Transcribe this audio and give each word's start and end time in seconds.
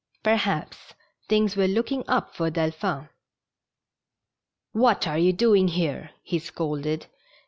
Perhaps 0.23 0.95
things 1.29 1.55
were 1.55 1.67
looking 1.67 2.03
up 2.07 2.33
for 2.33 2.49
Delphi 2.49 3.01
n. 3.01 3.09
"What 4.71 5.05
are 5.07 5.19
you 5.19 5.31
doing 5.31 5.67
here?" 5.67 6.09
he 6.23 6.39
scolded. 6.39 7.05